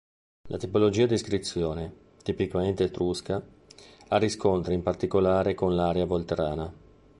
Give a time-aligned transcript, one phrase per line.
[0.47, 1.93] La tipologia di iscrizione,
[2.23, 3.39] tipicamente etrusca,
[4.07, 6.73] ha riscontri in particolare con l’area volterrana.